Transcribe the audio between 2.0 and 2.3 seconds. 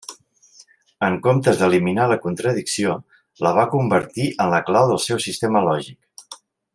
la